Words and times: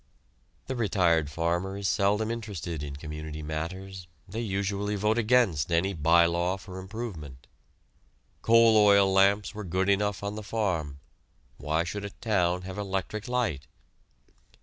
The 0.65 0.75
retired 0.75 1.29
farmer 1.29 1.77
is 1.77 1.87
seldom 1.87 2.31
interested 2.31 2.81
in 2.81 2.95
community 2.95 3.43
matters 3.43 4.07
they 4.27 4.39
usually 4.41 4.95
vote 4.95 5.19
against 5.19 5.71
any 5.71 5.93
by 5.93 6.25
law 6.25 6.57
for 6.57 6.79
improvement. 6.79 7.45
Coal 8.41 8.75
oil 8.77 9.13
lamps 9.13 9.53
were 9.53 9.63
good 9.63 9.89
enough 9.89 10.23
on 10.23 10.33
the 10.33 10.41
farm 10.41 10.99
why 11.57 11.83
should 11.83 12.03
a 12.03 12.09
town 12.09 12.63
have 12.63 12.79
electric 12.79 13.27
light? 13.27 13.67